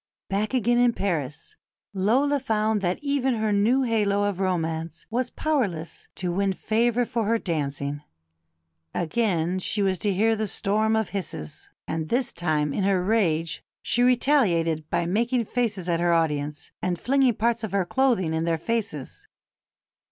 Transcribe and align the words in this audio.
Back 0.29 0.55
again 0.55 0.79
in 0.79 0.93
Paris, 0.93 1.55
Lola 1.93 2.39
found 2.39 2.81
that 2.81 2.97
even 3.03 3.35
her 3.35 3.51
new 3.51 3.83
halo 3.83 4.23
of 4.23 4.39
romance 4.39 5.05
was 5.11 5.29
powerless 5.29 6.07
to 6.15 6.31
win 6.31 6.53
favour 6.53 7.05
for 7.05 7.25
her 7.27 7.37
dancing. 7.37 8.01
Again 8.95 9.59
she 9.59 9.83
was 9.83 9.99
to 9.99 10.11
hear 10.11 10.35
the 10.35 10.47
storm 10.47 10.95
of 10.95 11.09
hisses; 11.09 11.69
and 11.87 12.09
this 12.09 12.33
time 12.33 12.73
in 12.73 12.83
her 12.83 13.03
rage 13.03 13.61
"she 13.83 14.01
retaliated 14.01 14.89
by 14.89 15.05
making 15.05 15.45
faces 15.45 15.87
at 15.87 15.99
her 15.99 16.13
audience," 16.13 16.71
and 16.81 16.99
flinging 16.99 17.35
parts 17.35 17.63
of 17.63 17.71
her 17.71 17.85
clothing 17.85 18.33
in 18.33 18.43
their 18.43 18.57
faces. 18.57 19.27